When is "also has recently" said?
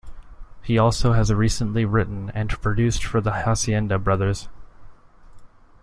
0.79-1.85